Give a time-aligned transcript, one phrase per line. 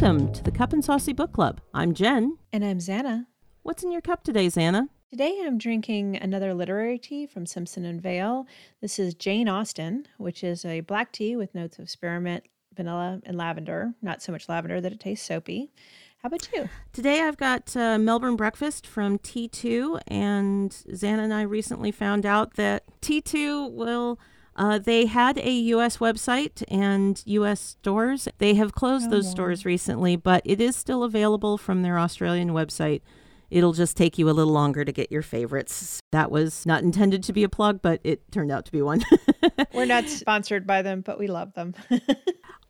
[0.00, 1.60] Welcome to the Cup and Saucy Book Club.
[1.72, 2.36] I'm Jen.
[2.52, 3.26] And I'm Zanna.
[3.62, 4.88] What's in your cup today, Zanna?
[5.08, 8.48] Today I'm drinking another literary tea from Simpson and Vail.
[8.80, 12.42] This is Jane Austen, which is a black tea with notes of spearmint,
[12.74, 13.94] vanilla, and lavender.
[14.02, 15.70] Not so much lavender that it tastes soapy.
[16.18, 16.68] How about you?
[16.92, 22.54] Today I've got uh, Melbourne Breakfast from T2, and Zanna and I recently found out
[22.54, 24.18] that T2 will
[24.56, 25.98] uh, they had a U.S.
[25.98, 27.60] website and U.S.
[27.60, 28.28] stores.
[28.38, 32.50] They have closed oh, those stores recently, but it is still available from their Australian
[32.50, 33.02] website.
[33.50, 36.00] It'll just take you a little longer to get your favorites.
[36.12, 39.04] That was not intended to be a plug, but it turned out to be one.
[39.74, 41.74] We're not sponsored by them, but we love them.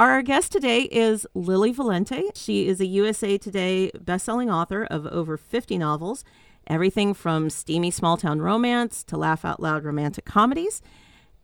[0.01, 2.31] Our guest today is Lili Valente.
[2.35, 6.25] She is a USA Today bestselling author of over 50 novels,
[6.67, 10.83] everything from steamy small town romance to laugh out loud romantic comedies.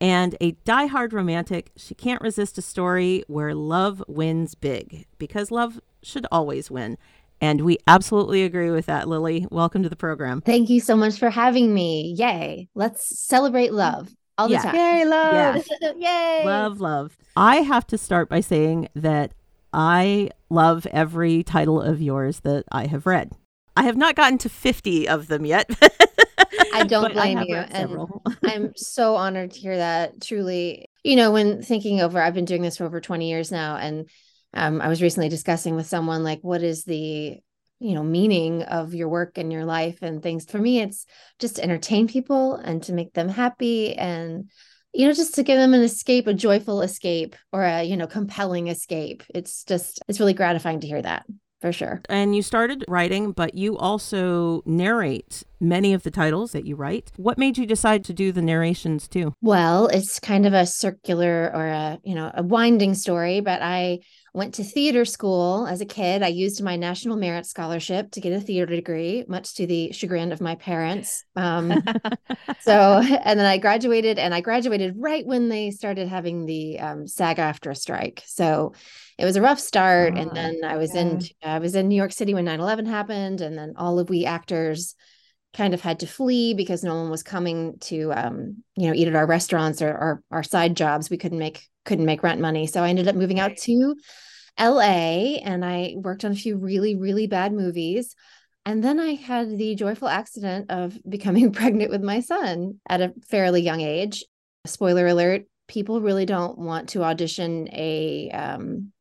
[0.00, 5.80] And a die-hard romantic, she can't resist a story where love wins big because love
[6.02, 6.96] should always win.
[7.42, 9.46] And we absolutely agree with that, Lili.
[9.51, 10.40] Welcome to the program.
[10.40, 12.15] Thank you so much for having me.
[12.18, 12.68] Yay.
[12.74, 14.62] Let's celebrate love all the yeah.
[14.62, 14.74] time.
[14.74, 15.66] Yay, love.
[15.80, 15.92] Yeah.
[15.96, 16.46] Yay.
[16.46, 17.16] Love, love.
[17.37, 19.32] I have to start by saying that
[19.73, 23.32] I love every title of yours that I have read.
[23.80, 25.70] I have not gotten to 50 of them yet.
[26.74, 27.56] I don't blame I you.
[27.56, 27.98] And
[28.45, 30.20] I'm so honored to hear that.
[30.20, 33.76] Truly, you know, when thinking over, I've been doing this for over 20 years now.
[33.76, 34.06] And
[34.52, 37.38] um, I was recently discussing with someone, like, what is the,
[37.78, 40.45] you know, meaning of your work and your life and things.
[40.45, 41.06] For me, it's
[41.38, 44.51] just to entertain people and to make them happy and,
[44.92, 48.06] you know, just to give them an escape, a joyful escape or a, you know,
[48.06, 49.23] compelling escape.
[49.34, 51.24] It's just, it's really gratifying to hear that
[51.61, 52.01] for sure.
[52.09, 57.13] And you started writing, but you also narrate many of the titles that you write.
[57.16, 59.35] What made you decide to do the narrations too?
[59.43, 64.00] Well, it's kind of a circular or a, you know, a winding story, but I
[64.32, 66.22] went to theater school as a kid.
[66.22, 70.32] I used my National Merit Scholarship to get a theater degree, much to the chagrin
[70.32, 71.24] of my parents.
[71.36, 71.82] Um,
[72.60, 77.06] so, and then I graduated, and I graduated right when they started having the um,
[77.06, 78.22] SAG-AFTRA strike.
[78.26, 78.74] So,
[79.19, 81.00] it was a rough start, oh, and then I was yeah.
[81.00, 84.24] in I was in New York City when 9/11 happened, and then all of we
[84.24, 84.94] actors
[85.52, 89.08] kind of had to flee because no one was coming to um, you know eat
[89.08, 92.68] at our restaurants or our, our side jobs we couldn't make couldn't make rent money.
[92.68, 93.96] So i ended up moving out to
[94.58, 98.14] la and i worked on a few really really bad movies.
[98.64, 103.12] And then i had the joyful accident of becoming pregnant with my son at a
[103.28, 104.24] fairly young age.
[104.66, 108.92] Spoiler alert people really don't want to audition a um,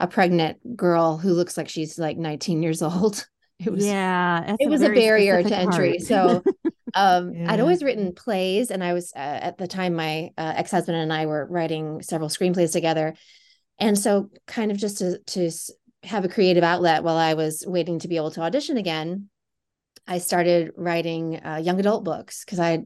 [0.00, 3.26] a pregnant girl who looks like she's like 19 years old.
[3.58, 5.98] It was yeah it was a barrier to entry.
[5.98, 6.44] so
[6.94, 7.52] um yeah.
[7.52, 11.12] i'd always written plays and i was uh, at the time my uh, ex-husband and
[11.12, 13.14] i were writing several screenplays together
[13.78, 15.50] and so kind of just to to
[16.02, 19.28] have a creative outlet while i was waiting to be able to audition again
[20.06, 22.84] i started writing uh, young adult books because i'd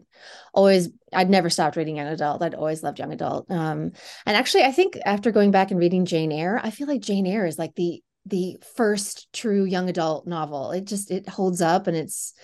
[0.55, 3.93] always i'd never stopped reading young adult i'd always loved young adult um
[4.25, 7.27] and actually i think after going back and reading jane eyre i feel like jane
[7.27, 10.72] eyre is like the the first true young adult novel.
[10.72, 12.34] It just it holds up and it's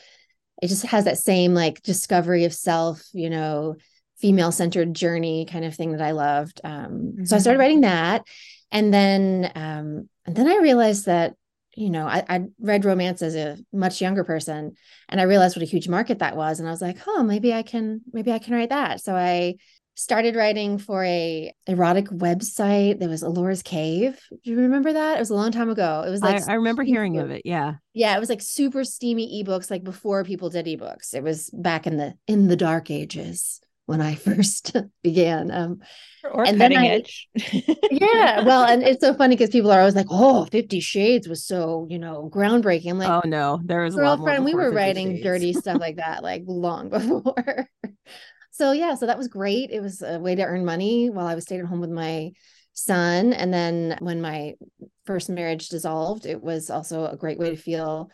[0.62, 3.76] it just has that same like discovery of self, you know,
[4.18, 6.60] female centered journey kind of thing that I loved.
[6.64, 7.24] Um, mm-hmm.
[7.24, 7.60] So I started mm-hmm.
[7.60, 8.26] writing that,
[8.70, 11.34] and then um, and then I realized that
[11.74, 14.76] you know I, I read romance as a much younger person,
[15.08, 17.52] and I realized what a huge market that was, and I was like, oh, maybe
[17.52, 19.00] I can maybe I can write that.
[19.00, 19.56] So I
[19.96, 24.20] started writing for a erotic website that was Ellora's Cave.
[24.30, 25.16] Do you remember that?
[25.16, 26.04] It was a long time ago.
[26.06, 27.42] It was like I, I remember hearing of it.
[27.44, 27.74] Yeah.
[27.94, 31.14] Yeah, it was like super steamy ebooks like before people did ebooks.
[31.14, 35.50] It was back in the in the dark ages when I first began.
[35.50, 35.80] Um
[36.30, 37.28] or and cutting I, edge.
[37.90, 38.44] yeah.
[38.44, 41.86] Well, and it's so funny because people are always like, oh, 50 Shades was so,
[41.88, 42.90] you know, groundbreaking.
[42.90, 45.22] I'm like, oh no, there was a girlfriend, we were writing shades.
[45.22, 47.66] dirty stuff like that like long before
[48.56, 49.70] so yeah, so that was great.
[49.70, 52.32] It was a way to earn money while I was staying at home with my
[52.72, 53.34] son.
[53.34, 54.54] And then when my
[55.04, 58.10] first marriage dissolved, it was also a great way to feel,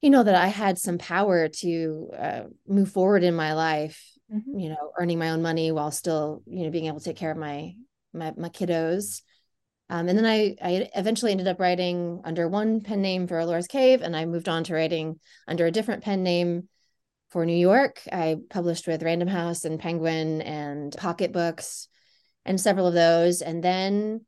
[0.00, 4.02] you know, that I had some power to uh, move forward in my life.
[4.32, 4.58] Mm-hmm.
[4.58, 7.30] You know, earning my own money while still, you know, being able to take care
[7.30, 7.74] of my
[8.14, 9.20] my, my kiddos.
[9.90, 13.66] Um, and then I, I eventually ended up writing under one pen name for Ellora's
[13.66, 16.68] Cave, and I moved on to writing under a different pen name
[17.32, 18.00] for New York.
[18.12, 21.88] I published with Random House and Penguin and Pocket Books
[22.44, 23.40] and several of those.
[23.40, 24.26] And then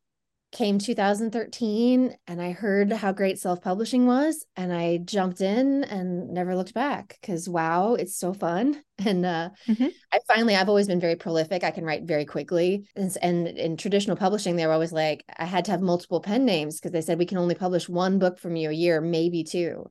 [0.52, 4.46] came 2013 and I heard how great self publishing was.
[4.56, 8.82] And I jumped in and never looked back because wow, it's so fun.
[9.04, 9.88] And uh, mm-hmm.
[10.12, 11.64] I finally, I've always been very prolific.
[11.64, 12.86] I can write very quickly.
[12.94, 16.44] And, and in traditional publishing, they were always like, I had to have multiple pen
[16.44, 19.42] names because they said we can only publish one book from you a year, maybe
[19.42, 19.90] two.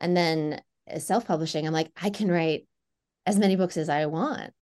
[0.00, 0.62] And then
[0.92, 2.66] uh, self publishing, I'm like, I can write
[3.26, 4.52] as many books as I want.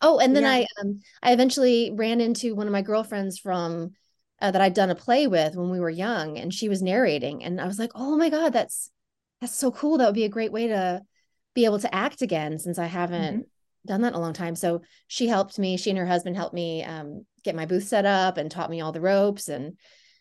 [0.00, 0.50] Oh, and then yeah.
[0.50, 3.92] I um I eventually ran into one of my girlfriends from
[4.40, 7.42] uh, that I'd done a play with when we were young, and she was narrating,
[7.42, 8.90] and I was like, "Oh my god, that's
[9.40, 9.98] that's so cool!
[9.98, 11.02] That would be a great way to
[11.54, 13.86] be able to act again, since I haven't mm-hmm.
[13.86, 15.76] done that in a long time." So she helped me.
[15.76, 18.82] She and her husband helped me um, get my booth set up and taught me
[18.82, 19.78] all the ropes, and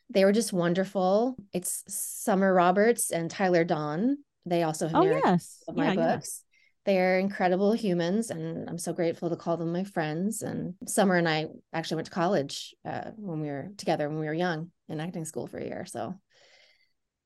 [0.09, 1.35] they were just wonderful.
[1.51, 4.19] It's Summer Roberts and Tyler Donne.
[4.45, 6.43] They also have oh yes, my yeah, books.
[6.85, 10.43] They're incredible humans, and I'm so grateful to call them my friends.
[10.43, 14.27] And Summer and I actually went to college uh, when we were together when we
[14.27, 15.85] were young in acting school for a year.
[15.85, 16.13] So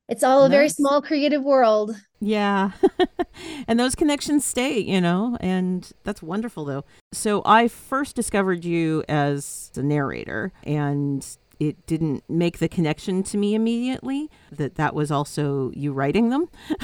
[0.10, 1.96] it's all a very small creative world.
[2.20, 2.72] Yeah.
[3.68, 6.84] and those connections stay, you know, and that's wonderful though.
[7.12, 11.26] So I first discovered you as a narrator and
[11.60, 16.48] it didn't make the connection to me immediately that that was also you writing them.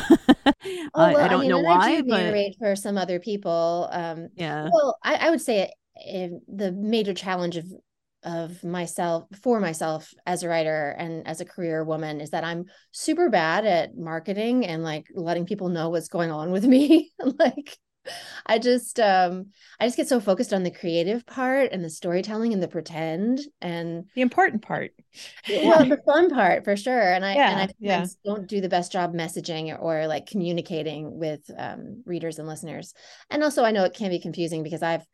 [0.46, 0.54] oh,
[0.94, 3.88] well, I don't I mean, know why, I do but narrate for some other people.
[3.92, 4.70] Um, yeah.
[4.72, 7.66] Well, I, I would say it, the major challenge of
[8.24, 12.66] of myself for myself as a writer and as a career woman is that I'm
[12.92, 17.14] super bad at marketing and like letting people know what's going on with me.
[17.40, 17.78] like
[18.46, 19.48] I just um
[19.80, 23.42] I just get so focused on the creative part and the storytelling and the pretend
[23.62, 24.92] and the important part.
[25.50, 27.14] Well, the fun part for sure.
[27.14, 28.06] And I yeah, and I yeah.
[28.24, 32.94] don't do the best job messaging or like communicating with um, readers and listeners.
[33.30, 35.06] And also I know it can be confusing because I've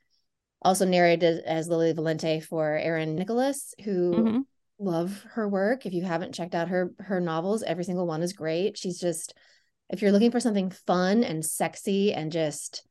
[0.62, 4.40] also narrated as Lili Valente for Erin Nicholas, who mm-hmm.
[4.80, 5.86] love her work.
[5.86, 8.78] If you haven't checked out her her novels, every single one is great.
[8.78, 9.34] She's just
[9.92, 12.88] if you're looking for something fun and sexy and just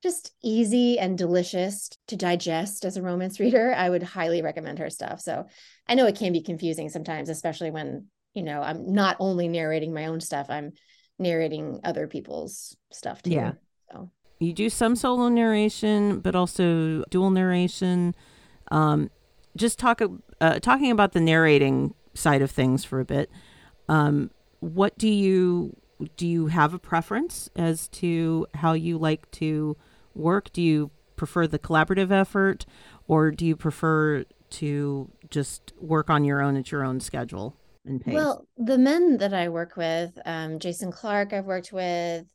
[0.00, 4.90] just easy and delicious to digest as a romance reader, I would highly recommend her
[4.90, 5.20] stuff.
[5.20, 5.46] So
[5.88, 9.92] I know it can be confusing sometimes, especially when, you know, I'm not only narrating
[9.92, 10.72] my own stuff, I'm
[11.18, 13.30] narrating other people's stuff too.
[13.30, 13.52] Yeah.
[13.90, 18.14] So you do some solo narration, but also dual narration.
[18.70, 19.10] Um,
[19.56, 20.00] just talk
[20.40, 23.30] uh, talking about the narrating side of things for a bit.
[23.88, 24.30] Um,
[24.60, 25.76] what do you
[26.16, 29.76] do you have a preference as to how you like to
[30.14, 30.52] work?
[30.52, 32.66] Do you prefer the collaborative effort
[33.06, 38.02] or do you prefer to just work on your own at your own schedule and
[38.02, 38.14] pace?
[38.14, 42.26] Well, the men that I work with, um, Jason Clarke, I've worked with,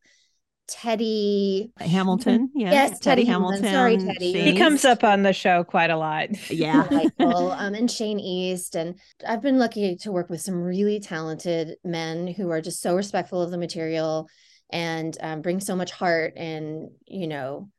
[0.68, 2.50] Teddy Hamilton.
[2.56, 2.72] Yeah.
[2.72, 3.64] Yes, Teddy, Teddy Hamilton.
[3.64, 4.00] Hamilton.
[4.00, 4.34] Sorry, Teddy.
[4.34, 6.30] Shane he comes up on the show quite a lot.
[6.50, 6.88] Yeah.
[7.20, 8.76] um, and Shane East.
[8.76, 12.96] And I've been lucky to work with some really talented men who are just so
[12.96, 14.30] respectful of the material
[14.70, 17.70] and um, bring so much heart and, you know,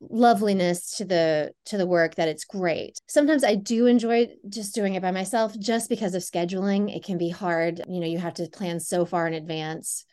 [0.00, 2.98] loveliness to the to the work that it's great.
[3.06, 6.94] Sometimes I do enjoy just doing it by myself just because of scheduling.
[6.94, 7.82] It can be hard.
[7.86, 10.06] You know, you have to plan so far in advance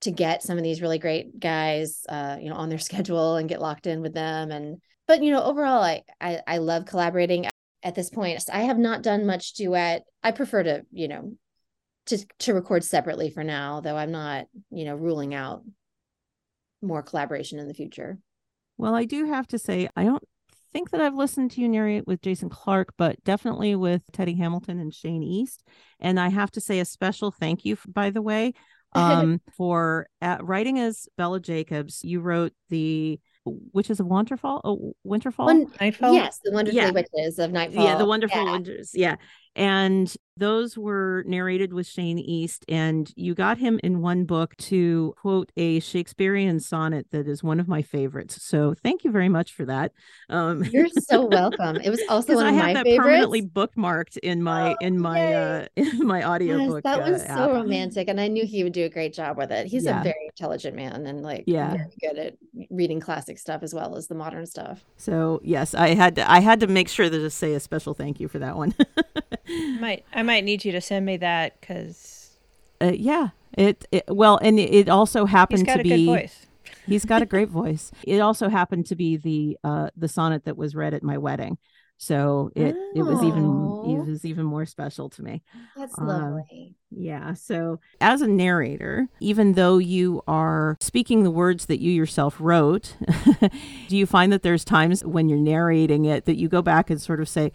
[0.00, 3.48] to get some of these really great guys uh, you know on their schedule and
[3.48, 4.50] get locked in with them.
[4.50, 7.46] And but you know overall I, I i love collaborating.
[7.80, 10.02] At this point i have not done much duet.
[10.22, 11.34] I prefer to you know
[12.06, 15.62] to to record separately for now though i'm not you know ruling out
[16.82, 18.18] more collaboration in the future.
[18.78, 20.22] Well i do have to say i don't
[20.70, 24.78] think that I've listened to you narrate with Jason Clarke, but definitely with Teddy Hamilton
[24.78, 25.66] and Shane East.
[25.98, 28.52] And I have to say a special thank you, by the way
[28.92, 32.02] um, for uh, writing as Bella Jacobs.
[32.02, 34.60] You wrote the Witches of Winterfall.
[34.64, 35.46] Oh, Winterfall.
[35.46, 36.14] One, Nightfall.
[36.14, 36.90] Yes, the Wonderful yeah.
[36.90, 37.84] Witches of Nightfall.
[37.84, 38.52] Yeah, the Wonderful yeah.
[38.52, 38.90] Winters.
[38.94, 39.16] Yeah,
[39.54, 45.14] and those were narrated with Shane East, and you got him in one book to
[45.16, 48.42] quote a Shakespearean sonnet that is one of my favorites.
[48.42, 49.92] So thank you very much for that.
[50.28, 51.76] Um, You're so welcome.
[51.76, 53.06] It was also one of I have my that favorites.
[53.06, 56.82] permanently bookmarked in my oh, in my uh, in my audiobook.
[56.84, 59.36] Yes, that was uh, so romantic, and I knew he would do a great job
[59.36, 59.66] with it.
[59.66, 60.00] He's yeah.
[60.00, 62.36] a very intelligent man, and like yeah, very good at
[62.70, 64.84] reading classic stuff as well as the modern stuff.
[64.96, 67.94] So yes, I had to I had to make sure to just say a special
[67.94, 68.74] thank you for that one.
[69.80, 72.30] might I might need you to send me that because
[72.80, 73.28] uh, yeah.
[73.56, 76.28] It, it, well and it also happened to be
[76.86, 77.90] he's got a great voice.
[78.04, 81.58] It also happened to be the uh the sonnet that was read at my wedding.
[81.96, 82.92] So it oh.
[82.94, 83.44] it was even
[83.90, 85.42] it was even more special to me.
[85.76, 86.76] That's um, lovely.
[86.90, 92.36] yeah so as a narrator even though you are speaking the words that you yourself
[92.38, 92.96] wrote
[93.88, 97.02] do you find that there's times when you're narrating it that you go back and
[97.02, 97.52] sort of say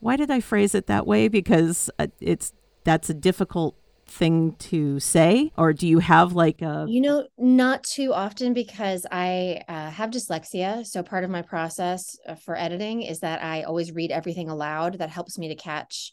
[0.00, 1.28] why did I phrase it that way?
[1.28, 2.52] Because uh, it's
[2.84, 3.76] that's a difficult
[4.08, 9.04] thing to say or do you have like a you know not too often because
[9.10, 10.86] i uh, have dyslexia.
[10.86, 14.98] So part of my process uh, for editing is that i always read everything aloud
[14.98, 16.12] that helps me to catch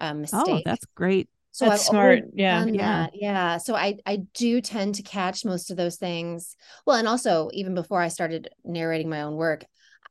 [0.00, 1.28] um, mistakes oh that's great.
[1.50, 2.24] So that's I've smart.
[2.32, 2.64] Yeah.
[2.64, 2.78] yeah.
[2.78, 3.10] that.
[3.14, 3.58] yeah.
[3.58, 6.56] So i i do tend to catch most of those things.
[6.86, 9.64] Well and also even before i started narrating my own work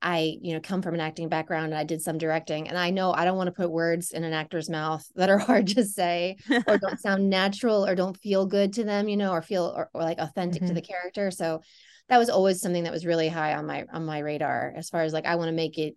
[0.03, 2.67] I, you know, come from an acting background and I did some directing.
[2.67, 5.37] And I know I don't want to put words in an actor's mouth that are
[5.39, 9.31] hard to say or don't sound natural or don't feel good to them, you know,
[9.31, 10.67] or feel or, or like authentic mm-hmm.
[10.67, 11.31] to the character.
[11.31, 11.61] So
[12.09, 15.03] that was always something that was really high on my on my radar as far
[15.03, 15.95] as like I want to make it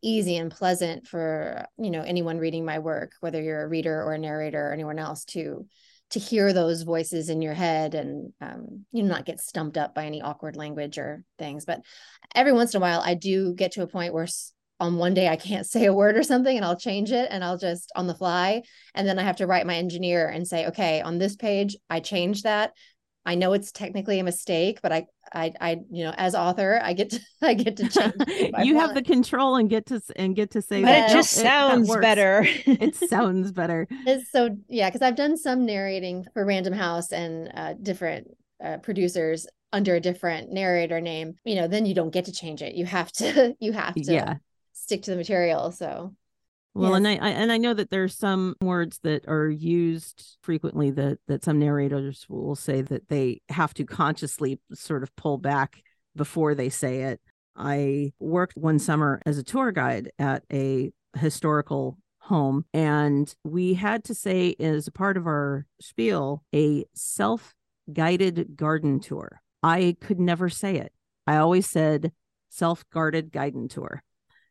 [0.00, 4.12] easy and pleasant for, you know, anyone reading my work, whether you're a reader or
[4.12, 5.66] a narrator or anyone else to
[6.10, 9.94] to hear those voices in your head and um, you know not get stumped up
[9.94, 11.64] by any awkward language or things.
[11.64, 11.82] But
[12.34, 14.26] every once in a while i do get to a point where
[14.80, 17.44] on one day i can't say a word or something and i'll change it and
[17.44, 18.62] i'll just on the fly
[18.94, 22.00] and then i have to write my engineer and say okay on this page i
[22.00, 22.72] changed that
[23.28, 26.94] I know it's technically a mistake, but I, I, I, you know, as author, I
[26.94, 28.14] get to, I get to change.
[28.64, 31.10] you have the control and get to and get to say but that.
[31.10, 32.46] It just it, sounds better.
[32.46, 33.86] it sounds better.
[34.06, 38.28] It's so yeah, because I've done some narrating for Random House and uh, different
[38.64, 41.34] uh, producers under a different narrator name.
[41.44, 42.76] You know, then you don't get to change it.
[42.76, 44.34] You have to, you have to, yeah.
[44.72, 45.70] stick to the material.
[45.70, 46.14] So
[46.78, 46.96] well, yes.
[46.98, 51.18] and I, I, and I know that there's some words that are used frequently that
[51.26, 55.82] that some narrators will say that they have to consciously sort of pull back
[56.14, 57.20] before they say it.
[57.56, 64.04] I worked one summer as a tour guide at a historical home and we had
[64.04, 69.40] to say as a part of our spiel a self-guided garden tour.
[69.62, 70.92] I could never say it.
[71.26, 72.12] I always said
[72.50, 74.02] self-guarded garden tour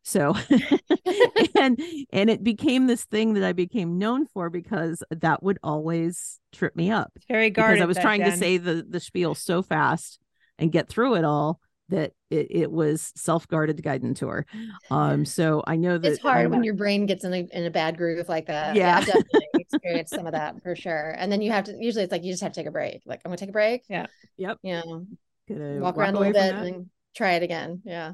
[0.08, 0.34] so
[1.60, 1.80] and
[2.14, 6.76] and it became this thing that I became known for because that would always trip
[6.76, 7.12] me up.
[7.28, 7.76] Very guarded.
[7.76, 8.32] Because I was trying Jen.
[8.32, 10.20] to say the the spiel so fast
[10.58, 11.60] and get through it all
[11.90, 14.46] that it, it was self-guarded guiding tour.
[14.90, 17.72] Um so I know that it's hard when your brain gets in a in a
[17.72, 18.78] bad groove like that.
[18.78, 21.16] Yeah, yeah definitely experienced some of that for sure.
[21.18, 23.02] And then you have to usually it's like you just have to take a break.
[23.06, 23.84] Like I'm gonna take a break.
[23.90, 24.06] Yeah.
[24.38, 24.60] Yep.
[24.64, 25.06] You know,
[25.50, 27.82] walk, walk around a little bit and try it again.
[27.84, 28.14] Yeah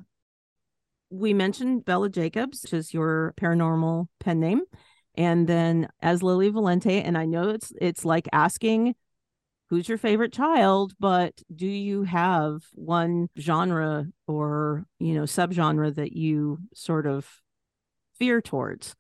[1.14, 4.62] we mentioned Bella Jacobs, which is your paranormal pen name,
[5.16, 7.02] and then as Lili Valente.
[7.06, 8.96] And I know it's it's like asking
[9.70, 16.14] who's your favorite child, but do you have one genre or you know subgenre that
[16.14, 17.28] you sort of
[18.18, 18.96] fear towards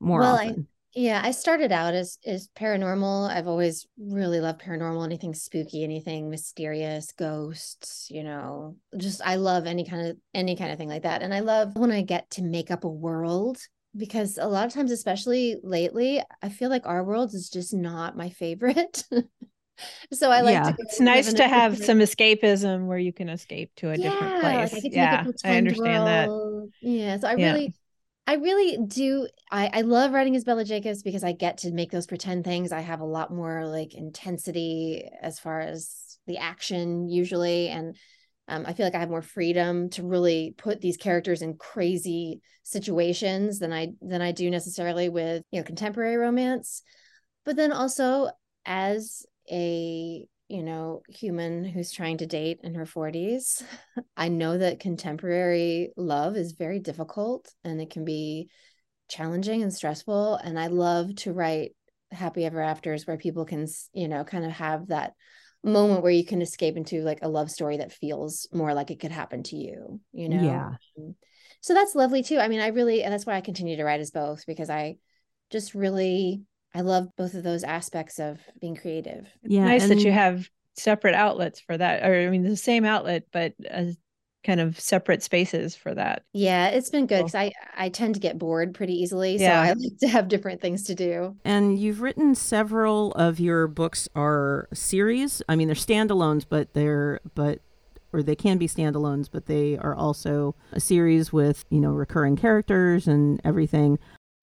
[0.00, 0.66] more well, often?
[0.94, 3.30] Yeah, I started out as as paranormal.
[3.30, 8.76] I've always really loved paranormal, anything spooky, anything mysterious, ghosts, you know.
[8.96, 11.22] Just I love any kind of any kind of thing like that.
[11.22, 13.58] And I love when I get to make up a world
[13.96, 18.16] because a lot of times especially lately, I feel like our world is just not
[18.16, 19.04] my favorite.
[20.12, 20.70] so I like yeah.
[20.70, 24.40] to It's nice to have some escapism where you can escape to a yeah, different
[24.40, 24.72] place.
[24.74, 26.70] Like I yeah, I understand world.
[26.82, 26.88] that.
[26.88, 27.52] Yeah, so I yeah.
[27.52, 27.74] really
[28.26, 29.28] I really do.
[29.50, 32.72] I, I love writing as Bella Jacobs because I get to make those pretend things.
[32.72, 37.68] I have a lot more like intensity as far as the action usually.
[37.68, 37.96] And
[38.48, 42.40] um, I feel like I have more freedom to really put these characters in crazy
[42.62, 46.82] situations than I than I do necessarily with you know contemporary romance.
[47.44, 48.30] But then also
[48.64, 53.64] as a you know, human who's trying to date in her 40s.
[54.18, 58.50] I know that contemporary love is very difficult and it can be
[59.08, 60.34] challenging and stressful.
[60.36, 61.74] And I love to write
[62.10, 65.14] happy ever afters where people can, you know, kind of have that
[65.64, 69.00] moment where you can escape into like a love story that feels more like it
[69.00, 70.36] could happen to you, you know?
[70.36, 70.68] Yeah.
[70.98, 71.14] Um,
[71.62, 72.38] so that's lovely too.
[72.38, 74.96] I mean, I really, and that's why I continue to write as both because I
[75.48, 76.42] just really
[76.74, 79.26] I love both of those aspects of being creative.
[79.42, 79.92] It's yeah, nice and...
[79.92, 82.02] that you have separate outlets for that.
[82.02, 83.84] Or I mean, the same outlet, but uh,
[84.44, 86.24] kind of separate spaces for that.
[86.32, 89.60] Yeah, it's been good because I I tend to get bored pretty easily, so yeah.
[89.60, 91.36] I like to have different things to do.
[91.44, 95.42] And you've written several of your books are series.
[95.48, 97.60] I mean, they're standalones, but they're but
[98.12, 102.36] or they can be standalones, but they are also a series with you know recurring
[102.36, 103.98] characters and everything.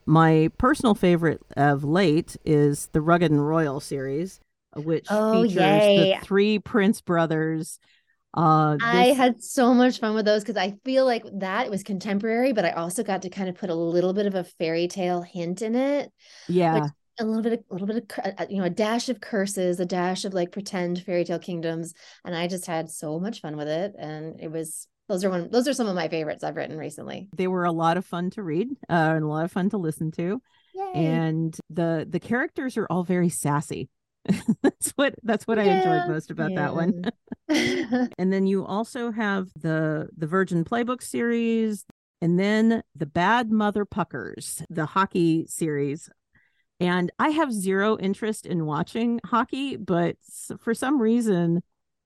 [0.05, 4.39] My personal favorite of late is the Rugged and Royal series,
[4.75, 6.17] which oh, features yay.
[6.19, 7.79] the three Prince brothers.
[8.33, 8.83] Uh, this...
[8.83, 12.65] I had so much fun with those because I feel like that was contemporary, but
[12.65, 15.61] I also got to kind of put a little bit of a fairy tale hint
[15.61, 16.11] in it.
[16.47, 16.73] Yeah.
[16.75, 19.79] Like a little bit, a little bit of, uh, you know, a dash of curses,
[19.79, 21.93] a dash of like pretend fairy tale kingdoms.
[22.23, 23.93] And I just had so much fun with it.
[23.97, 27.27] And it was those are one those are some of my favorites I've written recently.
[27.35, 29.77] They were a lot of fun to read uh, and a lot of fun to
[29.77, 30.41] listen to.
[30.75, 30.91] Yay.
[30.93, 33.89] And the the characters are all very sassy.
[34.61, 37.03] that's what that's what I enjoyed most about that one.
[37.49, 41.85] and then you also have the the Virgin Playbook series
[42.21, 46.09] and then the Bad Mother Puckers, the hockey series.
[46.79, 50.15] And I have zero interest in watching hockey, but
[50.61, 51.61] for some reason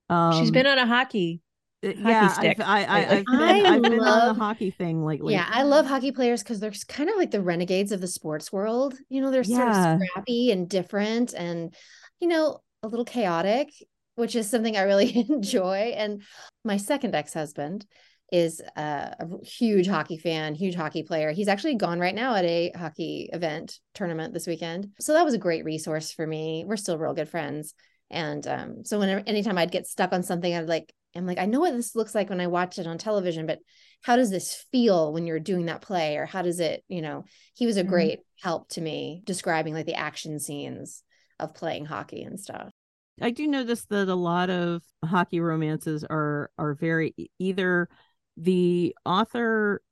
[0.08, 1.40] um, she's been on a hockey
[1.84, 5.34] uh, yeah, I've, I, I, have been, I have been on the hockey thing lately.
[5.34, 8.52] Yeah, I love hockey players because they're kind of like the renegades of the sports
[8.52, 8.94] world.
[9.08, 9.56] You know, they're yeah.
[9.56, 11.74] sort of scrappy and different and,
[12.20, 13.70] you know, a little chaotic,
[14.14, 15.94] which is something I really enjoy.
[15.96, 16.22] And
[16.64, 17.86] my second ex husband
[18.32, 21.30] is a, a, huge hockey fan, huge hockey player.
[21.32, 24.88] He's actually gone right now at a hockey event tournament this weekend.
[24.98, 26.64] So that was a great resource for me.
[26.66, 27.74] We're still real good friends.
[28.10, 31.46] And um, so whenever anytime I'd get stuck on something, I'd like, I'm like, I
[31.46, 33.60] know what this looks like when I watch it on television, but
[34.02, 36.16] how does this feel when you're doing that play?
[36.16, 37.90] Or how does it, you know, he was a mm-hmm.
[37.90, 41.02] great help to me describing like the action scenes
[41.38, 42.72] of playing hockey and stuff.
[43.20, 47.88] I do notice that a lot of hockey romances are are very either
[48.36, 49.82] the author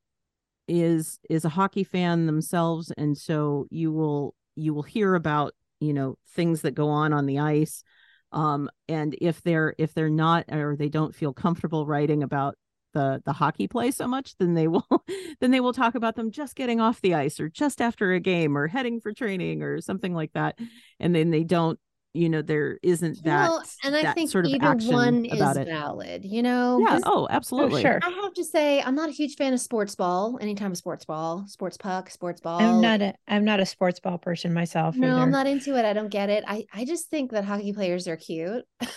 [0.67, 5.93] is is a hockey fan themselves and so you will you will hear about you
[5.93, 7.85] know things that go on on the ice
[8.33, 12.57] um, and if they're if they're not or they don't feel comfortable writing about
[12.93, 14.87] the the hockey play so much then they will
[15.41, 18.21] then they will talk about them just getting off the ice or just after a
[18.21, 20.59] game or heading for training or something like that.
[21.01, 21.79] And then they don't
[22.15, 25.67] you know there isn't that well, and i think sort of either one is it.
[25.67, 27.81] valid you know yeah oh, oh absolutely.
[27.83, 27.99] sure.
[28.03, 31.05] I have to say i'm not a huge fan of sports ball anytime a sports
[31.05, 32.61] ball sports puck sports ball.
[32.61, 35.21] i'm not a i'm not a sports ball person myself no either.
[35.21, 38.07] i'm not into it i don't get it i i just think that hockey players
[38.09, 38.65] are cute.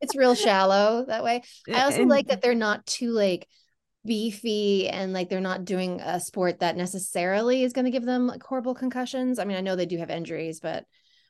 [0.00, 1.42] It's real shallow that way.
[1.72, 3.46] I also and, like that they're not too like
[4.06, 8.26] beefy and like they're not doing a sport that necessarily is going to give them
[8.26, 9.38] like horrible concussions.
[9.38, 10.84] I mean i know they do have injuries but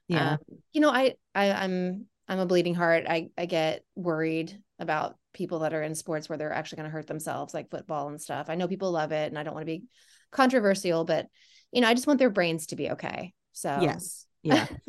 [0.09, 0.33] yeah.
[0.33, 0.39] Um,
[0.73, 3.05] you know I, I i'm i'm a bleeding heart.
[3.09, 6.93] I i get worried about people that are in sports where they're actually going to
[6.93, 8.49] hurt themselves like football and stuff.
[8.49, 9.85] I know people love it and i don't want to be
[10.31, 11.27] controversial but
[11.73, 13.33] you know i just want their brains to be okay.
[13.53, 14.27] So yes.
[14.43, 14.67] Yeah.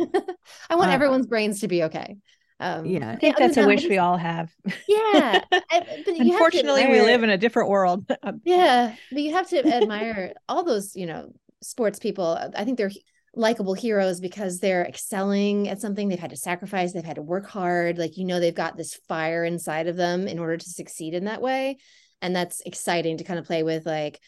[0.69, 2.17] I want uh, everyone's brains to be okay.
[2.61, 4.51] Um, yeah, I think that's a wish we all have.
[4.87, 5.41] Yeah,
[6.05, 8.05] unfortunately, we live in a different world.
[8.43, 12.37] yeah, but you have to admire all those, you know, sports people.
[12.55, 12.91] I think they're
[13.39, 17.47] likable heroes because they're excelling at something they've had to sacrifice they've had to work
[17.47, 21.13] hard like you know they've got this fire inside of them in order to succeed
[21.13, 21.77] in that way
[22.21, 24.19] and that's exciting to kind of play with like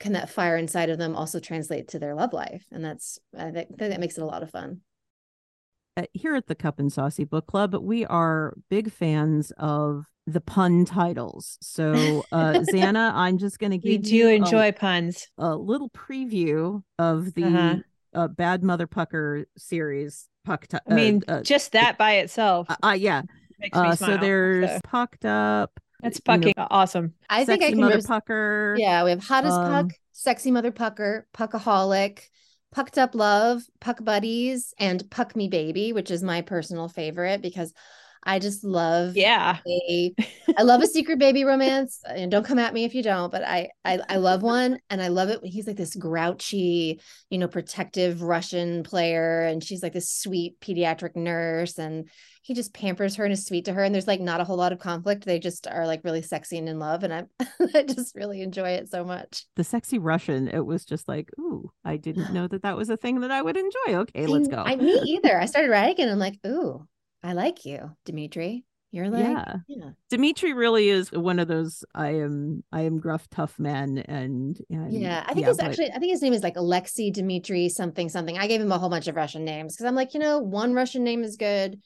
[0.00, 3.50] can that fire inside of them also translate to their love life and that's i
[3.50, 4.80] think that makes it a lot of fun
[5.98, 10.40] uh, here at the cup and saucy book club we are big fans of the
[10.40, 11.56] pun titles.
[11.60, 14.26] So, uh, Zanna, I'm just going to give you.
[14.26, 15.28] we do enjoy a, puns.
[15.38, 17.76] A little preview of the uh-huh
[18.16, 20.28] uh, Bad Mother Pucker series.
[20.44, 20.66] Puck.
[20.68, 22.68] T- I mean, uh, uh, just that by itself.
[22.70, 23.22] Uh, uh yeah.
[23.72, 24.80] Uh, smile, so there's so.
[24.84, 25.78] pucked up.
[26.02, 27.14] That's pucking you know, awesome.
[27.28, 28.76] I think I can mother pucker.
[28.78, 32.20] Yeah, we have hottest um, puck, sexy mother pucker, puckaholic,
[32.70, 37.72] pucked up love, puck buddies, and puck me baby, which is my personal favorite because
[38.26, 39.58] I just love yeah.
[39.66, 40.12] A,
[40.58, 42.00] I love a secret baby romance.
[42.04, 45.00] And don't come at me if you don't, but I, I I love one and
[45.00, 49.82] I love it when he's like this grouchy, you know, protective Russian player and she's
[49.82, 52.10] like this sweet pediatric nurse and
[52.42, 54.56] he just pampers her and is sweet to her and there's like not a whole
[54.56, 55.24] lot of conflict.
[55.24, 57.24] They just are like really sexy and in love and I
[57.74, 59.44] I just really enjoy it so much.
[59.54, 62.96] The sexy Russian, it was just like, ooh, I didn't know that that was a
[62.96, 64.00] thing that I would enjoy.
[64.00, 64.64] Okay, let's go.
[64.66, 65.40] I me either.
[65.40, 66.86] I started writing and I'm like, ooh,
[67.22, 68.64] I like you, Dimitri.
[68.92, 69.56] You're like, yeah.
[69.68, 69.90] yeah.
[70.08, 71.84] Dimitri really is one of those.
[71.94, 75.66] I am, I am gruff, tough men, and, and yeah, I think yeah, his but...
[75.66, 78.38] actually, I think his name is like Alexei Dimitri something something.
[78.38, 80.72] I gave him a whole bunch of Russian names because I'm like, you know, one
[80.72, 81.80] Russian name is good.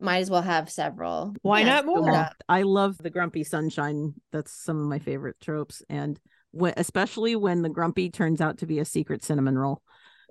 [0.00, 1.34] Might as well have several.
[1.42, 2.28] Why yeah, not more?
[2.48, 4.14] I love the grumpy sunshine.
[4.32, 6.18] That's some of my favorite tropes, and
[6.52, 9.82] when, especially when the grumpy turns out to be a secret cinnamon roll.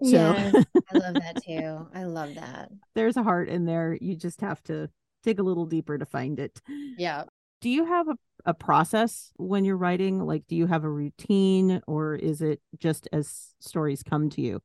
[0.03, 0.53] So yes,
[0.93, 1.87] I love that too.
[1.93, 2.69] I love that.
[2.95, 3.97] There's a heart in there.
[3.99, 4.89] You just have to
[5.23, 6.61] dig a little deeper to find it.
[6.97, 7.23] Yeah.
[7.61, 10.19] Do you have a, a process when you're writing?
[10.19, 14.61] Like, do you have a routine or is it just as stories come to you?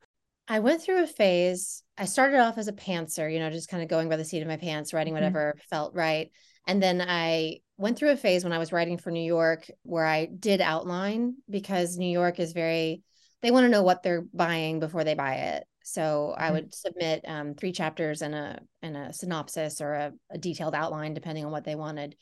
[0.49, 1.83] I went through a phase.
[1.97, 4.41] I started off as a pantser, you know, just kind of going by the seat
[4.41, 5.23] of my pants, writing mm-hmm.
[5.23, 5.69] whatever mm-hmm.
[5.69, 6.31] felt right.
[6.67, 10.05] And then I went through a phase when I was writing for New York where
[10.05, 13.03] I did outline because New York is very
[13.43, 15.65] they want to know what they're buying before they buy it.
[15.85, 20.37] So I would submit um, three chapters and a and a synopsis or a, a,
[20.37, 22.15] detailed outline, depending on what they wanted.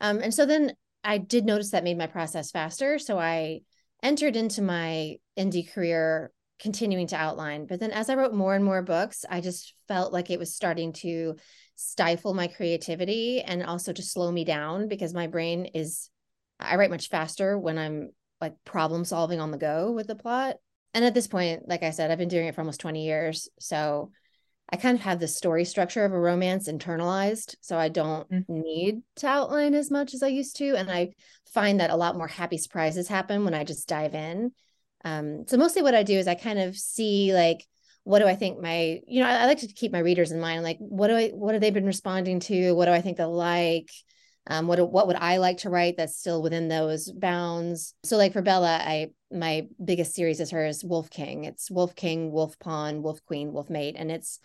[0.00, 2.98] Um, and so then I did notice that made my process faster.
[2.98, 3.60] So I
[4.02, 7.66] entered into my indie career continuing to outline.
[7.66, 10.54] But then as I wrote more and more books, I just felt like it was
[10.54, 11.36] starting to
[11.76, 16.08] stifle my creativity and also to slow me down because my brain is
[16.58, 18.10] I write much faster when I'm
[18.44, 20.56] like problem solving on the go with the plot.
[20.92, 23.48] And at this point, like I said, I've been doing it for almost 20 years.
[23.58, 24.12] So
[24.70, 27.56] I kind of have the story structure of a romance internalized.
[27.60, 28.60] So I don't mm-hmm.
[28.60, 30.76] need to outline as much as I used to.
[30.76, 31.12] And I
[31.52, 34.52] find that a lot more happy surprises happen when I just dive in.
[35.04, 37.66] Um, so mostly what I do is I kind of see like,
[38.04, 40.40] what do I think my, you know, I, I like to keep my readers in
[40.40, 40.62] mind.
[40.62, 42.72] Like, what do I, what have they been responding to?
[42.72, 43.90] What do I think they'll like?
[44.46, 47.94] Um, what what would I like to write that's still within those bounds?
[48.04, 51.44] So like for Bella, I my biggest series is hers Wolf King.
[51.44, 54.38] It's Wolf King, Wolf Pawn, Wolf Queen, Wolf Mate, and it's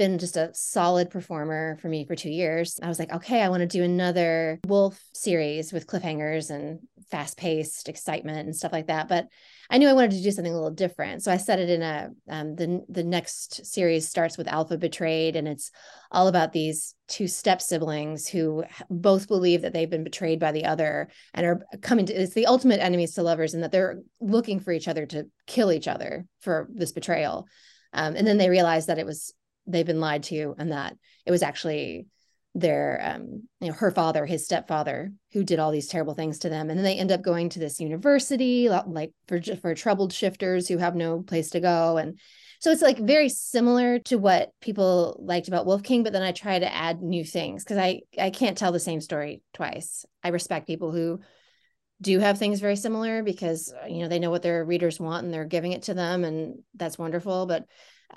[0.00, 2.80] been just a solid performer for me for two years.
[2.82, 6.78] I was like, okay, I want to do another Wolf series with cliffhangers and
[7.10, 9.08] fast paced excitement and stuff like that.
[9.08, 9.26] But
[9.68, 11.22] I knew I wanted to do something a little different.
[11.22, 15.36] So I set it in a um, the the next series starts with Alpha Betrayed,
[15.36, 15.70] and it's
[16.10, 20.64] all about these two step siblings who both believe that they've been betrayed by the
[20.64, 24.60] other and are coming to it's the ultimate enemies to lovers, and that they're looking
[24.60, 27.46] for each other to kill each other for this betrayal.
[27.92, 29.34] Um, and then they realize that it was
[29.70, 32.06] they've been lied to, and that it was actually
[32.54, 36.48] their um you know her father his stepfather who did all these terrible things to
[36.48, 36.68] them.
[36.68, 40.78] And then they end up going to this university like for for troubled shifters who
[40.78, 41.96] have no place to go.
[41.96, 42.18] And
[42.60, 46.30] so it's like very similar to what people liked about wolf king but then i
[46.30, 50.04] try to add new things because i i can't tell the same story twice.
[50.22, 51.20] I respect people who
[52.02, 55.32] do have things very similar because you know they know what their readers want and
[55.32, 57.46] they're giving it to them and that's wonderful.
[57.46, 57.64] But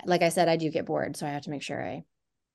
[0.06, 2.04] like i said i do get bored so i have to make sure i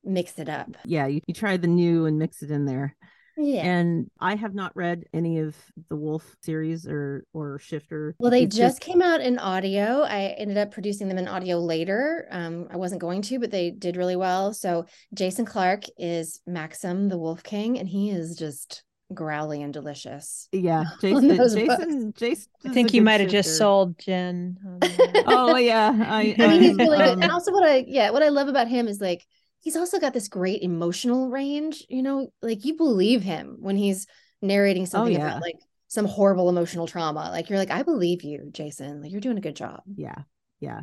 [0.04, 0.76] mix it up.
[0.84, 2.96] Yeah, you, you try the new and mix it in there.
[3.36, 3.62] Yeah.
[3.62, 5.54] And I have not read any of
[5.88, 8.16] the Wolf series or or Shifter.
[8.18, 10.02] Well, they just, just, came out in audio.
[10.02, 12.26] I ended up producing them in audio later.
[12.32, 14.52] Um, I wasn't going to, but they did really well.
[14.52, 20.48] So Jason Clarke is Maxim, the Wolf King, and he is just growly and delicious.
[20.52, 21.36] Yeah, Jason.
[21.36, 22.12] Jason.
[22.16, 22.48] Jason.
[22.66, 24.58] I think you might have just sold Jen.
[25.26, 26.34] oh yeah, I.
[26.38, 27.22] I mean, he's really um, good.
[27.24, 29.26] And also, what I yeah, what I love about him is like
[29.60, 34.06] he's also got this great emotional range you know like you believe him when he's
[34.42, 35.26] narrating oh, something oh, yeah.
[35.28, 39.20] about like some horrible emotional trauma like you're like i believe you jason like you're
[39.20, 40.22] doing a good job yeah
[40.60, 40.80] yeah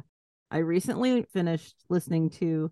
[0.52, 2.72] i recently finished listening to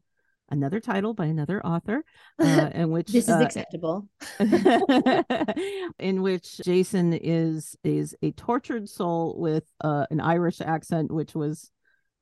[0.53, 2.03] another title by another author
[2.39, 4.07] uh, in which this is uh, acceptable
[5.99, 11.71] in which jason is is a tortured soul with uh, an irish accent which was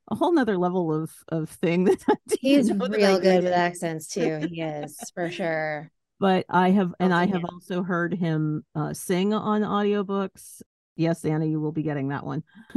[0.10, 2.04] a whole nother level of of thing that
[2.40, 4.46] he's real good with accents too.
[4.50, 5.92] He is for sure.
[6.20, 10.62] But I have, and I have also heard him uh, sing on audiobooks.
[11.02, 12.44] Yes, Anna, you will be getting that one.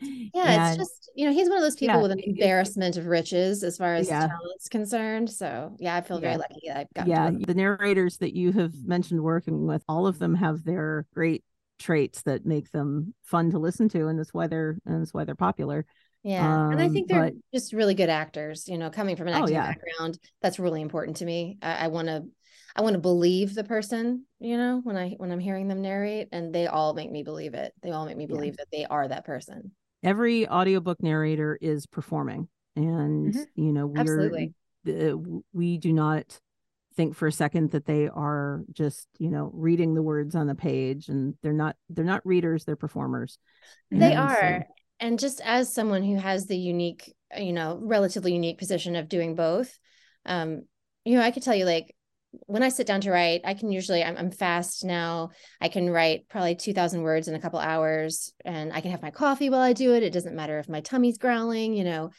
[0.00, 2.96] yeah, and, it's just you know he's one of those people yeah, with an embarrassment
[2.96, 4.26] of riches as far as yeah.
[4.26, 5.30] talent's concerned.
[5.30, 7.06] So yeah, I feel very lucky that I've got.
[7.06, 11.44] Yeah, the narrators that you have mentioned working with, all of them have their great
[11.78, 15.24] traits that make them fun to listen to, and that's why they're and that's why
[15.24, 15.84] they're popular.
[16.22, 16.66] Yeah.
[16.66, 19.34] Um, and I think they're but, just really good actors, you know, coming from an
[19.34, 19.66] oh, acting oh, yeah.
[19.72, 20.18] background.
[20.42, 21.56] That's really important to me.
[21.62, 22.24] I want to
[22.74, 26.28] I want to believe the person, you know, when I when I'm hearing them narrate
[26.32, 27.72] and they all make me believe it.
[27.82, 28.64] They all make me believe yeah.
[28.64, 29.72] that they are that person.
[30.02, 33.42] Every audiobook narrator is performing and mm-hmm.
[33.62, 34.54] you know, we're Absolutely.
[34.86, 35.16] Uh,
[35.52, 36.38] we do not
[36.96, 40.54] think for a second that they are just you know reading the words on the
[40.54, 43.38] page and they're not they're not readers they're performers
[43.90, 48.32] they and are so, and just as someone who has the unique you know relatively
[48.32, 49.78] unique position of doing both
[50.24, 50.62] um
[51.04, 51.94] you know i could tell you like
[52.46, 55.90] when i sit down to write i can usually i'm, I'm fast now i can
[55.90, 59.60] write probably 2000 words in a couple hours and i can have my coffee while
[59.60, 62.10] i do it it doesn't matter if my tummy's growling you know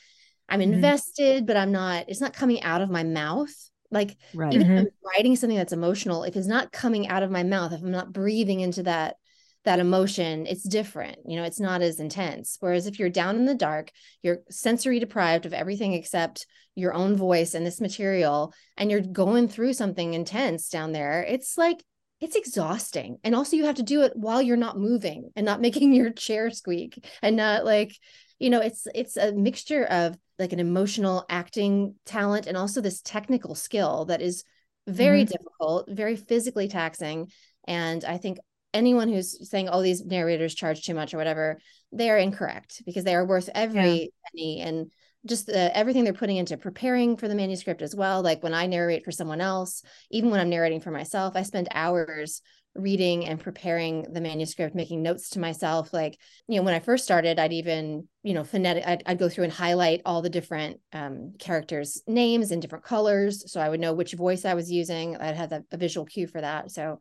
[0.49, 0.73] i'm mm-hmm.
[0.73, 3.53] invested but i'm not it's not coming out of my mouth
[3.91, 4.53] like right.
[4.53, 4.77] even mm-hmm.
[4.77, 7.81] if i'm writing something that's emotional if it's not coming out of my mouth if
[7.81, 9.15] i'm not breathing into that
[9.67, 13.43] that emotion it's different you know it's not as intense whereas if you're down in
[13.43, 18.89] the dark you're sensory deprived of everything except your own voice and this material and
[18.89, 21.83] you're going through something intense down there it's like
[22.21, 25.59] it's exhausting and also you have to do it while you're not moving and not
[25.67, 27.93] making your chair squeak and not like
[28.39, 33.01] you know it's it's a mixture of like an emotional acting talent and also this
[33.01, 34.45] technical skill that is
[34.87, 35.31] very mm-hmm.
[35.33, 37.29] difficult very physically taxing
[37.67, 38.37] and i think
[38.77, 41.59] anyone who's saying oh these narrators charge too much or whatever
[41.91, 44.07] they are incorrect because they are worth every yeah.
[44.31, 44.91] penny and
[45.25, 48.65] just the, everything they're putting into preparing for the manuscript as well like when i
[48.65, 52.41] narrate for someone else even when i'm narrating for myself i spend hours
[52.77, 55.91] reading and preparing the manuscript, making notes to myself.
[55.93, 59.29] Like, you know, when I first started, I'd even, you know, phonetic, I'd, I'd go
[59.29, 63.51] through and highlight all the different um, characters' names in different colors.
[63.51, 65.17] So I would know which voice I was using.
[65.17, 66.71] I'd have a visual cue for that.
[66.71, 66.99] So,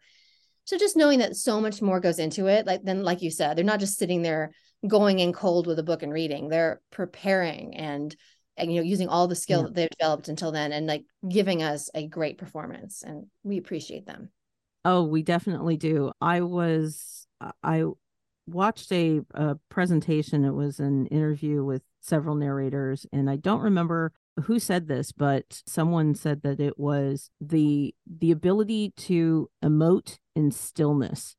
[0.66, 3.56] so just knowing that so much more goes into it, like then, like you said,
[3.56, 4.50] they're not just sitting there
[4.86, 8.14] going in cold with a book and reading, they're preparing and
[8.58, 9.66] and you know using all the skill yeah.
[9.66, 14.06] that they've developed until then and like giving us a great performance and we appreciate
[14.06, 14.30] them.
[14.84, 16.12] Oh we definitely do.
[16.20, 17.84] I was uh, i
[18.48, 20.44] watched a, a presentation.
[20.44, 24.12] It was an interview with several narrators and i don't remember
[24.44, 30.50] who said this but someone said that it was the the ability to emote in
[30.50, 31.36] stillness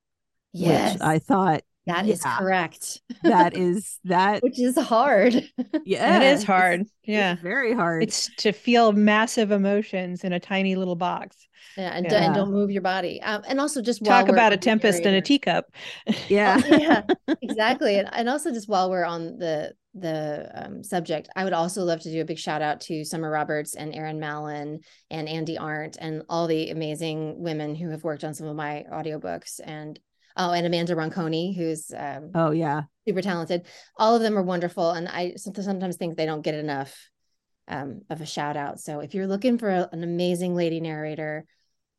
[0.54, 2.14] yes which i thought that yeah.
[2.14, 3.02] is correct.
[3.24, 5.34] That is that which is hard.
[5.86, 6.22] Yeah.
[6.22, 6.82] It is hard.
[6.82, 7.34] It's, yeah.
[7.34, 8.04] It's very hard.
[8.04, 11.48] It's to feel massive emotions in a tiny little box.
[11.78, 12.26] Yeah, and, yeah.
[12.26, 13.22] and don't move your body.
[13.22, 15.66] Um, and also just talk about a tempest in a teacup.
[16.28, 16.62] Yeah.
[16.64, 17.02] oh, yeah,
[17.42, 18.00] exactly.
[18.00, 22.02] And, and also just while we're on the the um, subject, I would also love
[22.02, 24.80] to do a big shout out to Summer Roberts and Erin Mallon
[25.10, 28.86] and Andi Arndt and all the amazing women who have worked on some of my
[28.92, 30.00] audiobooks and
[30.40, 33.66] Oh, and Amanda Ronconi, who's um, oh yeah, super talented.
[33.98, 36.96] All of them are wonderful, and I sometimes think they don't get enough
[37.68, 38.80] um, of a shout out.
[38.80, 41.46] So if you're looking for a, an amazing lady narrator,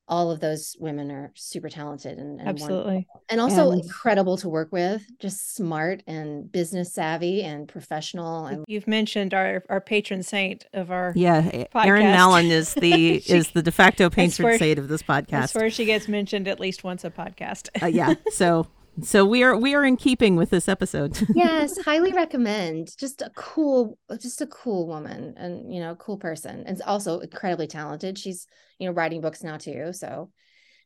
[0.09, 3.23] all of those women are super talented and, and absolutely wonderful.
[3.29, 8.65] and also and incredible to work with just smart and business savvy and professional and
[8.67, 11.87] you've mentioned our our patron saint of our yeah podcast.
[11.87, 15.55] erin mallon is the she, is the de facto patron saint of this podcast that's
[15.55, 18.67] where she gets mentioned at least once a podcast uh, yeah so
[19.03, 21.19] so we are we are in keeping with this episode.
[21.35, 22.97] yes, highly recommend.
[22.97, 27.67] Just a cool, just a cool woman, and you know, cool person, and also incredibly
[27.67, 28.19] talented.
[28.19, 28.47] She's
[28.79, 29.93] you know writing books now too.
[29.93, 30.31] So,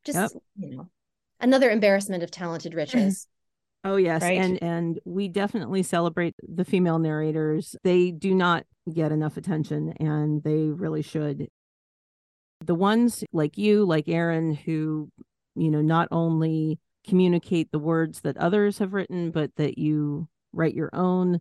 [0.05, 0.31] just yep.
[0.57, 0.91] you know,
[1.41, 3.27] another embarrassment of talented riches.
[3.85, 4.39] Oh yes, right.
[4.39, 7.75] and and we definitely celebrate the female narrators.
[7.83, 11.49] They do not get enough attention, and they really should.
[12.65, 15.11] The ones like you, like Erin, who
[15.57, 20.75] you know not only communicate the words that others have written, but that you write
[20.75, 21.41] your own,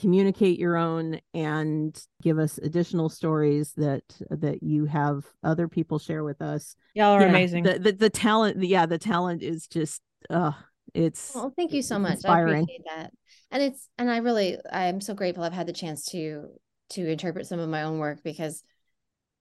[0.00, 6.24] communicate your own, and give us additional stories that that you have other people share
[6.24, 6.76] with us.
[6.94, 7.64] Y'all are yeah, amazing.
[7.64, 10.52] The, the, the talent, yeah, the talent is just uh
[10.94, 12.56] it's well thank you so much inspiring.
[12.56, 13.12] i appreciate that
[13.50, 16.48] and it's and i really i'm so grateful i've had the chance to
[16.88, 18.64] to interpret some of my own work because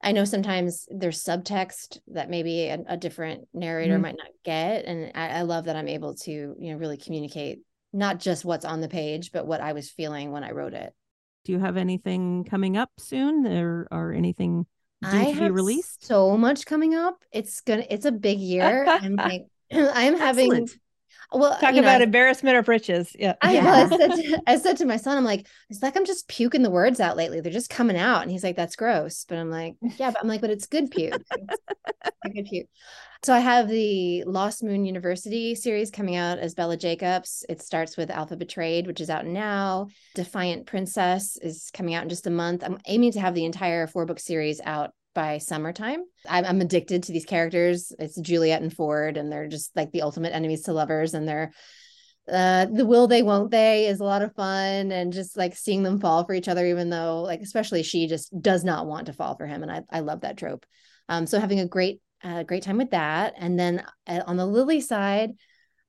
[0.02, 4.04] I know sometimes there's subtext that maybe a, a different narrator mm-hmm.
[4.04, 4.86] might not get.
[4.86, 7.60] And I, I, love that I'm able to, you know, really communicate
[7.92, 10.94] not just what's on the page, but what I was feeling when I wrote it.
[11.44, 14.66] Do you have anything coming up soon or, or anything
[15.04, 16.06] I to be released?
[16.06, 17.24] So much coming up.
[17.32, 18.86] It's gonna it's a big year.
[18.88, 20.68] I'm like I'm having
[21.32, 23.16] well talk about know, embarrassment of riches.
[23.18, 23.36] Yeah.
[23.42, 23.64] I, yeah.
[23.64, 26.28] Well, I, said to, I said to my son i'm like it's like i'm just
[26.28, 27.42] puking the words out lately.
[27.42, 28.22] They're just coming out.
[28.22, 29.26] And he's like that's gross.
[29.28, 31.22] But i'm like yeah but i'm like but it's good puke.
[31.32, 32.68] It's good puke.
[33.24, 37.46] So i have the lost moon university series coming out as bella jacobs.
[37.50, 39.88] It starts with alpha betrayed which is out now.
[40.16, 42.64] Defiant princess is coming out in just a month.
[42.64, 46.06] I'm aiming to have the entire four book series out by summertime.
[46.30, 47.92] I'm, I'm addicted to these characters.
[48.00, 51.14] It's Juliet and Ford, and they're just like the ultimate enemies to lovers.
[51.14, 51.52] And they're
[52.32, 55.84] uh, the will they won't they is a lot of fun, and just like seeing
[55.84, 59.14] them fall for each other, even though like especially she just does not want to
[59.14, 60.66] fall for him, and I I love that trope.
[61.10, 64.46] Um, so having a great uh, great time with that, and then uh, on the
[64.46, 65.32] Lili side.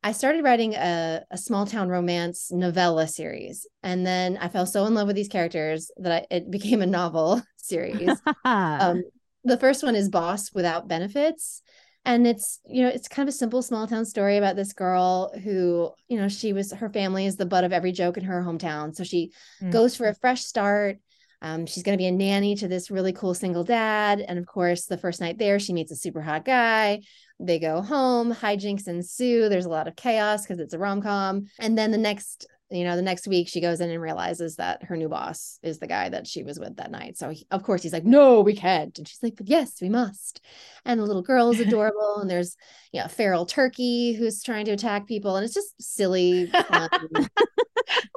[0.02, 3.66] I started writing a, a small town romance novella series.
[3.82, 6.86] And then I fell so in love with these characters that I, it became a
[6.86, 8.08] novel series.
[8.46, 9.02] um,
[9.44, 11.62] the first one is Boss Without Benefits.
[12.04, 15.32] And it's, you know, it's kind of a simple small town story about this girl
[15.44, 18.42] who, you know, she was, her family is the butt of every joke in her
[18.42, 18.96] hometown.
[18.96, 19.70] So she mm.
[19.70, 20.98] goes for a fresh start.
[21.42, 24.24] Um, she's going to be a nanny to this really cool single dad.
[24.26, 27.02] And of course, the first night there, she meets a super hot guy.
[27.38, 29.48] They go home, hijinks ensue.
[29.48, 31.46] There's a lot of chaos because it's a rom com.
[31.58, 34.84] And then the next you know the next week she goes in and realizes that
[34.84, 37.18] her new boss is the guy that she was with that night.
[37.18, 38.96] So he, of course he's like no we can't.
[38.96, 40.40] And she's like but yes we must.
[40.84, 42.56] And the little girl is adorable and there's
[42.92, 46.88] you know feral turkey who's trying to attack people and it's just silly fun,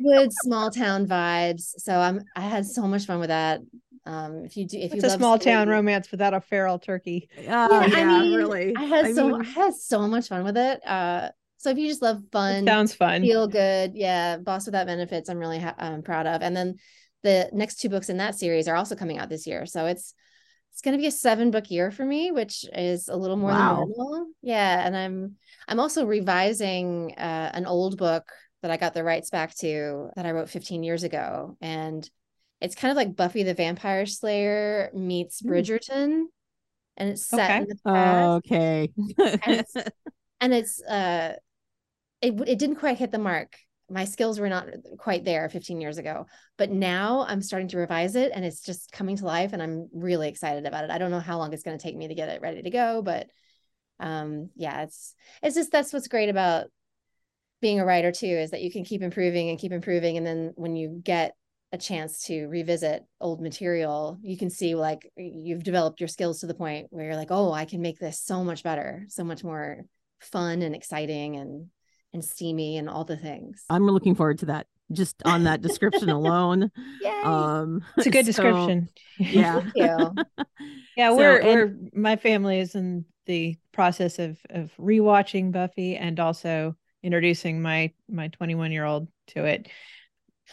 [0.03, 1.73] good small town vibes.
[1.77, 3.61] So i'm i had so much fun with that.
[4.05, 7.27] Um if you do if it's you a small town romance without a feral turkey.
[7.37, 8.75] Oh yeah, yeah I mean, really.
[8.75, 9.41] I had I so mean...
[9.41, 10.85] i had so much fun with it.
[10.85, 11.29] Uh
[11.63, 15.29] so if you just love fun, it sounds fun, feel good, yeah, Boss Without Benefits,
[15.29, 16.41] I'm really ha- um, proud of.
[16.41, 16.75] And then
[17.23, 20.13] the next two books in that series are also coming out this year, so it's
[20.73, 23.51] it's going to be a seven book year for me, which is a little more
[23.51, 23.75] wow.
[23.75, 24.27] than normal.
[24.41, 28.29] Yeah, and I'm I'm also revising uh, an old book
[28.61, 32.09] that I got the rights back to that I wrote 15 years ago, and
[32.59, 35.49] it's kind of like Buffy the Vampire Slayer meets hmm.
[35.49, 36.23] Bridgerton,
[36.97, 37.57] and it's set okay.
[37.59, 38.27] in the past.
[38.37, 39.73] Okay, and it's,
[40.41, 41.35] and it's uh,
[42.23, 43.55] it it didn't quite hit the mark.
[43.89, 46.25] My skills were not quite there 15 years ago
[46.57, 49.89] but now i'm starting to revise it and it's just coming to life and i'm
[49.93, 50.89] really excited about it.
[50.89, 52.69] I don't know how long it's going to take me to get it ready to
[52.69, 53.27] go but
[53.99, 56.67] um yeah it's it's just that's what's great about
[57.63, 60.17] being a writer too is that you can keep improving and keep improving.
[60.17, 61.33] And then when you get
[61.71, 66.45] a chance to revisit old material you can see like you've developed your skills to
[66.45, 69.43] the point where you're like oh i can make this so much better so much
[69.43, 69.81] more
[70.19, 71.69] fun and exciting and
[72.13, 73.63] and steamy and all the things.
[73.69, 74.67] I'm looking forward to that.
[74.91, 76.71] Just on that description alone.
[77.01, 77.21] Yay.
[77.23, 78.89] Um, it's a good so, description.
[79.17, 79.61] Yeah.
[79.75, 80.09] yeah,
[81.09, 86.19] so, we're and, we're my family is in the process of of rewatching Buffy and
[86.19, 89.67] also introducing my my 21 year old to it.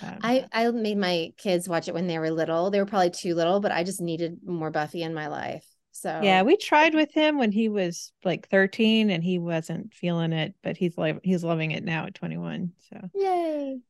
[0.00, 2.70] Um, I I made my kids watch it when they were little.
[2.70, 5.66] They were probably too little, but I just needed more Buffy in my life.
[6.00, 10.32] So yeah, we tried with him when he was like 13 and he wasn't feeling
[10.32, 12.72] it, but he's like he's loving it now at 21.
[12.88, 13.80] So yay.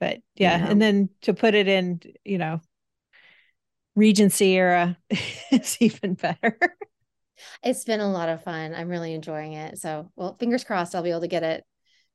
[0.00, 0.70] But yeah, yeah.
[0.70, 2.60] and then to put it in, you know,
[3.94, 4.96] Regency era
[5.52, 6.58] is even better.
[7.62, 8.74] It's been a lot of fun.
[8.74, 9.78] I'm really enjoying it.
[9.78, 11.64] So, well, fingers crossed I'll be able to get it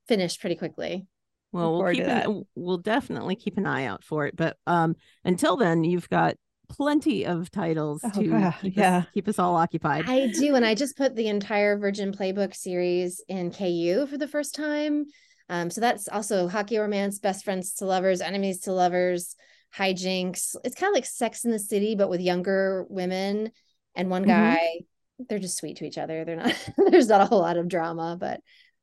[0.07, 1.05] finished pretty quickly.
[1.51, 4.35] Well, we'll, keep an, we'll definitely keep an eye out for it.
[4.35, 6.37] But um, until then, you've got
[6.75, 8.19] plenty of titles oh, to
[8.61, 8.97] keep, yeah.
[8.97, 10.09] us, keep us all occupied.
[10.09, 10.55] I do.
[10.55, 15.05] And I just put the entire Virgin Playbook series in KU for the first time.
[15.49, 19.35] Um, so that's also hockey romance, best friends to lovers, enemies to lovers,
[19.75, 20.55] hijinks.
[20.63, 23.51] It's kind of like Sex in the City, but with younger women
[23.95, 24.31] and one mm-hmm.
[24.31, 24.57] guy.
[24.57, 25.23] Mm-hmm.
[25.29, 26.25] They're just sweet to each other.
[26.25, 28.39] They're not, there's not a whole lot of drama, but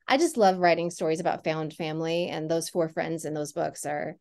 [0.06, 2.28] I just love writing stories about found family.
[2.28, 4.16] And those four friends in those books are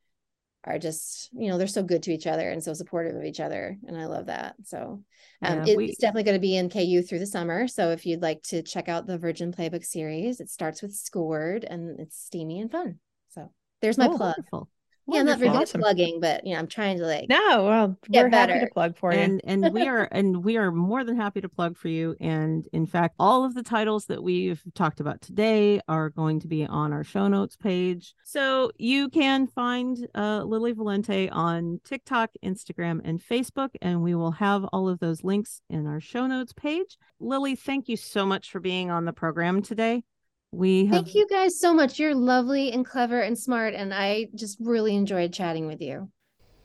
[0.68, 3.40] are just you know they're so good to each other and so supportive of each
[3.40, 4.56] other and i love that.
[4.64, 5.02] So
[5.42, 8.22] um, yeah, it's definitely going to be in ku through the summer so if you'd
[8.22, 12.60] like to check out the virgin playbook series it starts with scored and it's steamy
[12.60, 13.00] and fun.
[13.30, 13.52] So
[13.82, 14.36] there's my oh, plug.
[14.38, 14.70] wonderful.
[15.10, 15.80] Yeah, I'm not very awesome.
[15.80, 18.54] good plugging, but you know, I'm trying to like No, well, we're better.
[18.54, 19.20] happy to plug for you.
[19.20, 22.16] And and we are and we are more than happy to plug for you.
[22.20, 26.48] And in fact, all of the titles that we've talked about today are going to
[26.48, 28.16] be on our show notes page.
[28.24, 34.32] So you can find uh, Lili Valente on TikTok, Instagram, and Facebook, and we will
[34.32, 36.98] have all of those links in our show notes page.
[37.20, 40.04] Lili, thank you so much for being on the program today.
[40.52, 41.04] We have...
[41.04, 42.00] thank you guys so much.
[42.00, 46.10] You're lovely and clever and smart, and I just really enjoyed chatting with you.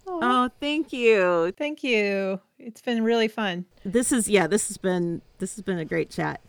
[0.07, 1.53] Oh, thank you.
[1.57, 2.41] Thank you.
[2.59, 3.67] It's been really fun.
[3.85, 6.41] This is yeah, this has been this has been a great chat.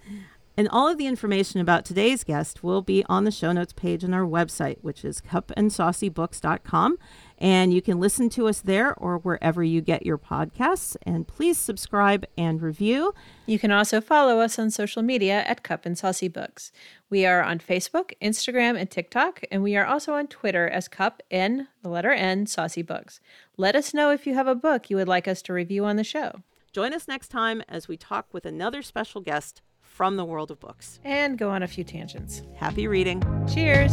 [0.55, 4.03] And all of the information about today's guest will be on the show notes page
[4.03, 6.97] on our website, which is cupandsaucybooks.com.
[7.43, 10.95] And you can listen to us there or wherever you get your podcasts.
[11.03, 13.13] And please subscribe and review.
[13.45, 16.71] You can also follow us on social media at Cup and Saucy Books.
[17.09, 21.21] We are on Facebook, Instagram, and TikTok, and we are also on Twitter as Cup
[21.29, 23.19] N, the letter N, Saucy Books.
[23.57, 25.97] Let us know if you have a book you would like us to review on
[25.97, 26.43] the show.
[26.71, 30.61] Join us next time as we talk with another special guest from the world of
[30.61, 31.01] books.
[31.03, 32.41] And go on a few tangents.
[32.55, 33.21] Happy reading.
[33.53, 33.91] Cheers.